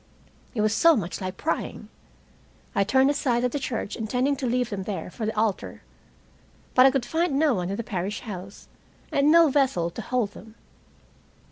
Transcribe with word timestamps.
It 0.55 0.61
was 0.61 0.73
so 0.73 0.95
much 0.95 1.21
like 1.21 1.37
prying. 1.37 1.87
I 2.73 2.83
turned 2.83 3.11
aside 3.11 3.43
at 3.43 3.51
the 3.51 3.59
church 3.59 3.95
intending 3.95 4.35
to 4.37 4.47
leave 4.47 4.71
them 4.71 4.81
there 4.85 5.11
for 5.11 5.27
the 5.27 5.37
altar. 5.37 5.83
But 6.73 6.87
I 6.87 6.89
could 6.89 7.05
find 7.05 7.37
no 7.37 7.53
one 7.53 7.69
in 7.69 7.75
the 7.75 7.83
parish 7.83 8.21
house, 8.21 8.67
and 9.11 9.31
no 9.31 9.49
vessel 9.49 9.91
to 9.91 10.01
hold 10.01 10.31
them. 10.31 10.55